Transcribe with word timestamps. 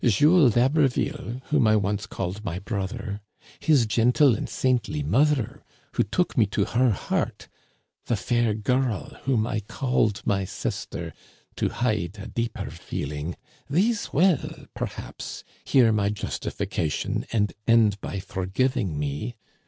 Jules 0.03 0.55
d'Haberville, 0.55 1.43
whom 1.51 1.67
I 1.67 1.75
once 1.75 2.07
called 2.07 2.43
my 2.43 2.57
brother, 2.57 3.21
his 3.59 3.85
gentle 3.85 4.33
and 4.35 4.49
saintly 4.49 5.03
mother, 5.03 5.63
who 5.91 6.01
took 6.01 6.35
me 6.35 6.47
to 6.47 6.65
her 6.65 6.89
heart, 6.89 7.47
the 8.07 8.15
fair 8.15 8.55
girl 8.55 9.15
whom 9.25 9.45
I 9.45 9.59
called 9.59 10.23
my 10.25 10.43
sister 10.43 11.13
to 11.57 11.69
hide 11.69 12.17
a 12.19 12.25
deeper 12.25 12.71
feeling— 12.71 13.35
^these 13.71 14.11
will, 14.11 14.65
perhaps, 14.73 15.43
hear 15.65 15.91
my 15.91 16.09
justifica 16.09 16.91
tion 16.91 17.27
and 17.31 17.53
end 17.67 18.01
by 18.01 18.19
forgiving 18.19 18.97
me. 18.97 19.35